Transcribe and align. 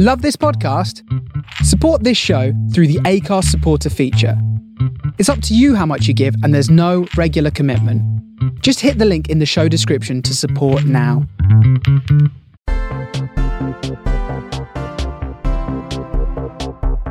Love 0.00 0.22
this 0.22 0.36
podcast? 0.36 1.02
Support 1.64 2.04
this 2.04 2.16
show 2.16 2.52
through 2.72 2.86
the 2.86 3.00
Acast 3.00 3.46
supporter 3.46 3.90
feature. 3.90 4.40
It's 5.18 5.28
up 5.28 5.42
to 5.42 5.56
you 5.56 5.74
how 5.74 5.86
much 5.86 6.06
you 6.06 6.14
give, 6.14 6.36
and 6.44 6.54
there's 6.54 6.70
no 6.70 7.08
regular 7.16 7.50
commitment. 7.50 8.00
Just 8.62 8.78
hit 8.78 8.98
the 8.98 9.04
link 9.04 9.28
in 9.28 9.40
the 9.40 9.44
show 9.44 9.66
description 9.66 10.22
to 10.22 10.36
support 10.36 10.84
now. 10.84 11.26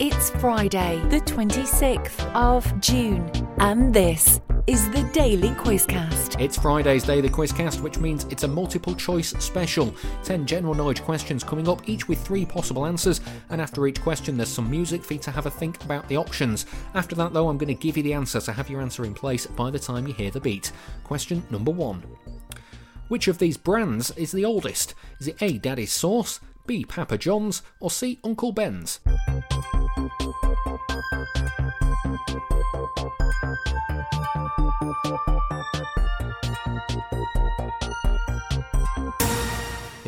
It's 0.00 0.30
Friday, 0.40 1.02
the 1.10 1.20
26th 1.26 2.34
of 2.34 2.80
June, 2.80 3.30
and 3.58 3.92
this 3.92 4.40
is 4.66 4.90
the 4.90 5.02
Daily 5.12 5.50
Quizcast. 5.50 6.40
It's 6.40 6.58
Friday's 6.58 7.04
Daily 7.04 7.28
Quizcast, 7.28 7.80
which 7.80 7.98
means 7.98 8.26
it's 8.30 8.42
a 8.42 8.48
multiple 8.48 8.94
choice 8.94 9.30
special. 9.38 9.94
10 10.24 10.46
general 10.46 10.74
knowledge 10.74 11.02
questions 11.02 11.44
coming 11.44 11.68
up, 11.68 11.88
each 11.88 12.08
with 12.08 12.20
three 12.24 12.44
possible 12.44 12.86
answers, 12.86 13.20
and 13.50 13.60
after 13.60 13.86
each 13.86 14.00
question, 14.00 14.36
there's 14.36 14.48
some 14.48 14.70
music 14.70 15.04
for 15.04 15.14
you 15.14 15.20
to 15.20 15.30
have 15.30 15.46
a 15.46 15.50
think 15.50 15.82
about 15.84 16.06
the 16.08 16.16
options. 16.16 16.66
After 16.94 17.14
that, 17.16 17.32
though, 17.32 17.48
I'm 17.48 17.58
going 17.58 17.74
to 17.74 17.82
give 17.82 17.96
you 17.96 18.02
the 18.02 18.12
answer, 18.12 18.40
so 18.40 18.52
have 18.52 18.68
your 18.68 18.80
answer 18.80 19.04
in 19.04 19.14
place 19.14 19.46
by 19.46 19.70
the 19.70 19.78
time 19.78 20.06
you 20.06 20.14
hear 20.14 20.30
the 20.30 20.40
beat. 20.40 20.72
Question 21.04 21.42
number 21.50 21.70
one 21.70 22.02
Which 23.08 23.28
of 23.28 23.38
these 23.38 23.56
brands 23.56 24.10
is 24.16 24.32
the 24.32 24.44
oldest? 24.44 24.94
Is 25.20 25.28
it 25.28 25.42
A. 25.42 25.58
Daddies 25.58 25.92
Sauce, 25.92 26.40
B. 26.66 26.84
Papa 26.84 27.18
John's, 27.18 27.62
or 27.78 27.90
C. 27.90 28.18
Uncle 28.24 28.52
Ben's? 28.52 29.00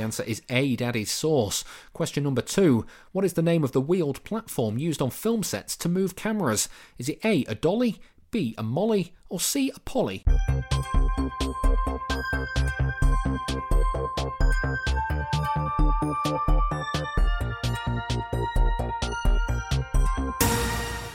The 0.03 0.07
answer 0.07 0.25
is 0.25 0.43
A, 0.51 0.75
Daddies 0.75 1.13
Sauce. 1.13 1.63
Question 1.93 2.25
number 2.25 2.43
two 2.43 2.85
What 3.13 3.25
is 3.25 3.35
the 3.35 3.41
name 3.41 3.63
of 3.63 3.71
the 3.71 3.81
wheeled 3.81 4.25
platform 4.25 4.77
used 4.77 5.01
on 5.01 5.11
film 5.11 5.45
sets 5.45 5.77
to 5.77 5.89
move 5.89 6.17
cameras? 6.17 6.69
Is 6.99 7.09
it 7.09 7.25
A, 7.25 7.45
a 7.45 7.55
dolly, 7.55 8.01
B, 8.33 8.53
a 8.59 8.65
molly, 8.65 9.15
or 9.29 9.39
C, 9.39 9.71
a 9.73 9.79
polly? 9.79 10.25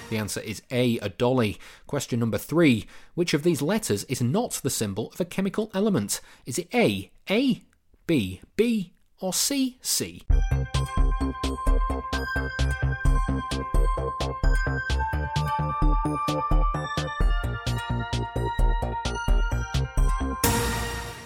The 0.09 0.17
answer 0.17 0.39
is 0.39 0.61
A, 0.71 0.97
a 0.99 1.09
dolly. 1.09 1.59
Question 1.87 2.21
number 2.21 2.37
three 2.37 2.87
Which 3.15 3.33
of 3.33 3.43
these 3.43 3.61
letters 3.61 4.05
is 4.05 4.21
not 4.21 4.61
the 4.63 4.69
symbol 4.69 5.11
of 5.11 5.19
a 5.19 5.25
chemical 5.25 5.69
element? 5.73 6.21
Is 6.45 6.57
it 6.57 6.73
A, 6.73 7.11
A, 7.29 7.63
B, 8.07 8.39
B, 8.55 8.93
or 9.19 9.33
C, 9.33 9.77
C? 9.81 10.23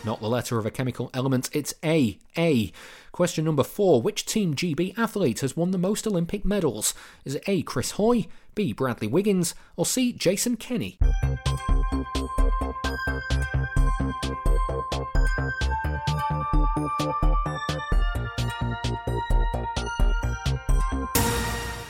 Not 0.03 0.19
the 0.19 0.27
letter 0.27 0.57
of 0.57 0.65
a 0.65 0.71
chemical 0.71 1.11
element, 1.13 1.51
it's 1.53 1.75
A. 1.85 2.17
A. 2.35 2.71
Question 3.11 3.45
number 3.45 3.63
four 3.63 4.01
Which 4.01 4.25
Team 4.25 4.55
GB 4.55 4.97
athlete 4.97 5.41
has 5.41 5.55
won 5.55 5.69
the 5.69 5.77
most 5.77 6.07
Olympic 6.07 6.43
medals? 6.43 6.95
Is 7.23 7.35
it 7.35 7.43
A. 7.45 7.61
Chris 7.61 7.91
Hoy, 7.91 8.25
B. 8.55 8.73
Bradley 8.73 9.07
Wiggins, 9.07 9.53
or 9.75 9.85
C. 9.85 10.11
Jason 10.11 10.55
Kenny? 10.57 10.97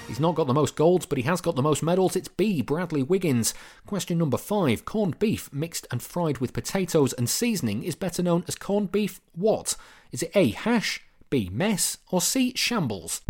He's 0.08 0.20
not 0.20 0.36
got 0.36 0.48
the 0.48 0.54
most 0.54 0.76
golds, 0.76 1.06
but 1.06 1.18
he 1.18 1.24
has 1.24 1.40
got 1.40 1.56
the 1.56 1.62
most 1.62 1.82
medals. 1.82 2.18
It's 2.18 2.28
B. 2.28 2.62
Bradley 2.62 3.02
Wiggins. 3.02 3.54
Question 3.86 4.18
number 4.18 4.38
five 4.38 4.84
Corned 4.84 5.18
beef 5.20 5.52
mixed 5.54 5.88
and 5.90 6.04
fried 6.04 6.40
with 6.40 6.52
potatoes 6.52 7.14
and 7.14 7.30
seasoning 7.30 7.84
is 7.84 7.96
better 7.96 8.22
known 8.22 8.44
as 8.48 8.56
corned 8.56 8.92
beef 8.92 9.22
what? 9.34 9.78
Is 10.12 10.22
it 10.22 10.32
A. 10.36 10.50
Hash, 10.50 11.02
B. 11.30 11.50
Mess, 11.52 11.98
or 12.12 12.20
C. 12.20 12.54
Shambles? 12.56 13.22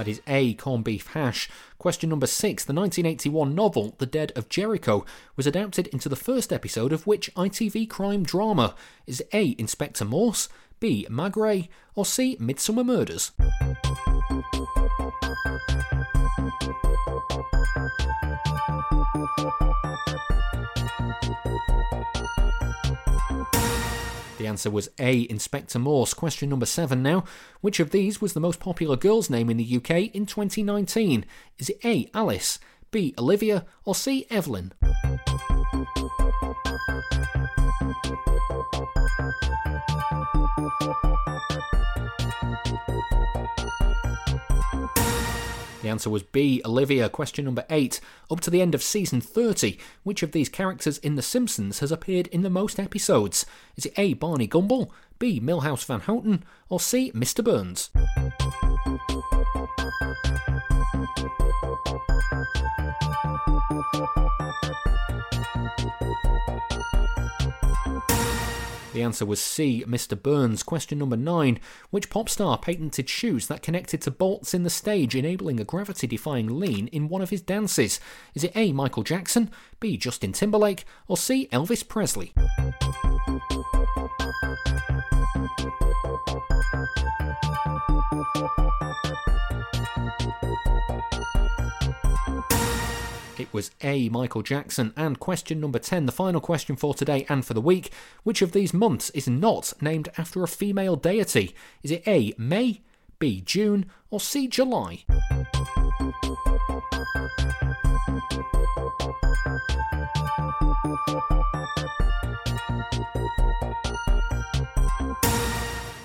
That 0.00 0.08
is 0.08 0.22
A, 0.26 0.54
corned 0.54 0.84
beef 0.84 1.08
hash. 1.08 1.50
Question 1.76 2.08
number 2.08 2.26
six. 2.26 2.64
The 2.64 2.72
1981 2.72 3.54
novel, 3.54 3.96
The 3.98 4.06
Dead 4.06 4.32
of 4.34 4.48
Jericho, 4.48 5.04
was 5.36 5.46
adapted 5.46 5.88
into 5.88 6.08
the 6.08 6.16
first 6.16 6.54
episode 6.54 6.90
of 6.94 7.06
which 7.06 7.34
ITV 7.34 7.90
crime 7.90 8.22
drama? 8.22 8.74
Is 9.06 9.22
A, 9.34 9.54
Inspector 9.58 10.02
Morse, 10.02 10.48
B, 10.78 11.06
Maigret, 11.10 11.68
or 11.94 12.06
C, 12.06 12.38
Midsomer 12.40 12.82
Murders? 12.82 13.32
Answer 24.50 24.68
was 24.68 24.88
A, 24.98 25.30
Inspector 25.30 25.78
Morse. 25.78 26.12
Question 26.12 26.48
number 26.48 26.66
seven 26.66 27.04
now. 27.04 27.22
Which 27.60 27.78
of 27.78 27.90
these 27.90 28.20
was 28.20 28.32
the 28.32 28.40
most 28.40 28.58
popular 28.58 28.96
girl's 28.96 29.30
name 29.30 29.48
in 29.48 29.58
the 29.58 29.76
UK 29.76 30.12
in 30.12 30.26
2019? 30.26 31.24
Is 31.58 31.70
it 31.70 31.78
A, 31.84 32.10
Alice, 32.12 32.58
B, 32.90 33.14
Olivia, 33.16 33.64
or 33.84 33.94
C, 33.94 34.26
Evelyn? 34.28 34.72
The 45.82 45.88
answer 45.88 46.10
was 46.10 46.22
B, 46.22 46.60
Olivia. 46.64 47.08
Question 47.08 47.46
number 47.46 47.64
8. 47.70 48.00
Up 48.30 48.40
to 48.40 48.50
the 48.50 48.60
end 48.60 48.74
of 48.74 48.82
season 48.82 49.20
30, 49.20 49.78
which 50.02 50.22
of 50.22 50.32
these 50.32 50.48
characters 50.48 50.98
in 50.98 51.14
The 51.14 51.22
Simpsons 51.22 51.78
has 51.78 51.90
appeared 51.90 52.26
in 52.28 52.42
the 52.42 52.50
most 52.50 52.78
episodes? 52.78 53.46
Is 53.76 53.86
it 53.86 53.94
A, 53.96 54.14
Barney 54.14 54.46
Gumble, 54.46 54.92
B, 55.18 55.40
Milhouse 55.40 55.84
Van 55.84 56.00
Houten, 56.00 56.44
or 56.68 56.80
C, 56.80 57.10
Mr. 57.12 57.42
Burns? 57.42 57.90
The 69.00 69.04
answer 69.04 69.24
was 69.24 69.40
C, 69.40 69.82
Mr. 69.88 70.22
Burns. 70.22 70.62
Question 70.62 70.98
number 70.98 71.16
nine. 71.16 71.58
Which 71.88 72.10
pop 72.10 72.28
star 72.28 72.58
patented 72.58 73.08
shoes 73.08 73.46
that 73.46 73.62
connected 73.62 74.02
to 74.02 74.10
bolts 74.10 74.52
in 74.52 74.62
the 74.62 74.68
stage, 74.68 75.16
enabling 75.16 75.58
a 75.58 75.64
gravity 75.64 76.06
defying 76.06 76.60
lean 76.60 76.86
in 76.88 77.08
one 77.08 77.22
of 77.22 77.30
his 77.30 77.40
dances? 77.40 77.98
Is 78.34 78.44
it 78.44 78.52
A, 78.54 78.72
Michael 78.74 79.02
Jackson, 79.02 79.50
B, 79.80 79.96
Justin 79.96 80.32
Timberlake, 80.32 80.84
or 81.08 81.16
C, 81.16 81.48
Elvis 81.50 81.88
Presley? 81.88 82.34
Was 93.52 93.70
A. 93.82 94.08
Michael 94.08 94.42
Jackson. 94.42 94.92
And 94.96 95.18
question 95.18 95.60
number 95.60 95.78
10, 95.78 96.06
the 96.06 96.12
final 96.12 96.40
question 96.40 96.76
for 96.76 96.94
today 96.94 97.26
and 97.28 97.44
for 97.44 97.54
the 97.54 97.60
week. 97.60 97.90
Which 98.22 98.42
of 98.42 98.52
these 98.52 98.74
months 98.74 99.10
is 99.10 99.28
not 99.28 99.72
named 99.80 100.08
after 100.18 100.42
a 100.42 100.48
female 100.48 100.96
deity? 100.96 101.54
Is 101.82 101.90
it 101.90 102.06
A. 102.06 102.34
May, 102.38 102.80
B. 103.18 103.40
June, 103.40 103.86
or 104.10 104.20
C. 104.20 104.48
July? 104.48 105.04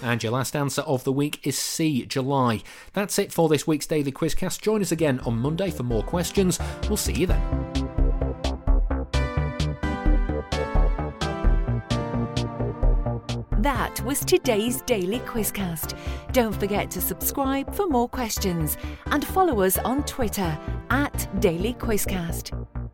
And 0.06 0.22
your 0.22 0.34
last 0.34 0.56
answer 0.56 0.84
of 0.84 1.04
the 1.04 1.12
week 1.12 1.40
is 1.42 1.57
C, 1.57 2.06
July. 2.06 2.62
That's 2.94 3.18
it 3.18 3.34
for 3.34 3.50
this 3.50 3.66
week's 3.66 3.88
Daily 3.88 4.12
Quizcast. 4.12 4.62
Join 4.62 4.84
us 4.84 4.92
again 4.92 5.19
on 5.22 5.40
Monday 5.40 5.72
for 5.72 5.81
more 5.81 6.04
questions. 6.04 6.60
We'll 6.88 6.96
see 6.96 7.13
you 7.13 7.25
then. 7.25 7.42
That 13.57 14.00
was 14.06 14.24
today's 14.24 14.84
Daily 14.84 15.22
Quizcast. 15.22 15.98
Don't 16.34 16.54
forget 16.54 16.92
to 16.92 17.01
subscribe 17.01 17.74
for 17.74 17.88
more 17.88 18.08
questions 18.08 18.78
and 19.08 19.25
follow 19.25 19.62
us 19.62 19.80
on 19.80 20.04
Twitter 20.04 20.56
at 20.92 21.28
Daily 21.42 21.74
Quizcast. 21.74 22.85